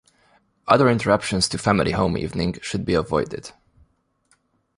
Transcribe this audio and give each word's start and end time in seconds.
Other 0.67 0.89
interruptions 0.89 1.47
to 1.49 1.59
family 1.59 1.91
home 1.91 2.17
evening 2.17 2.57
should 2.63 2.85
be 2.85 2.95
avoided. 2.95 3.51